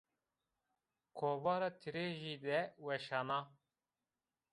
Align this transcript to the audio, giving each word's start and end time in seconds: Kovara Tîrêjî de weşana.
Kovara 1.17 1.69
Tîrêjî 1.79 2.35
de 2.45 2.59
weşana. 2.85 3.39